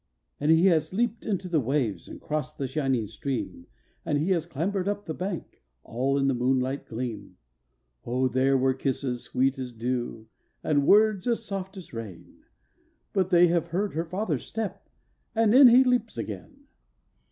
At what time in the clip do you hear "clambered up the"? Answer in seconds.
4.47-5.13